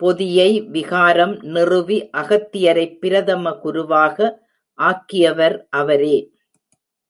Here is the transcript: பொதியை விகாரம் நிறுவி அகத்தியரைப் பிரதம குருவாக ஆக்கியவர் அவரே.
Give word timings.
பொதியை 0.00 0.60
விகாரம் 0.60 1.34
நிறுவி 1.40 2.10
அகத்தியரைப் 2.16 2.98
பிரதம 2.98 3.52
குருவாக 3.52 4.46
ஆக்கியவர் 4.78 5.66
அவரே. 5.70 6.16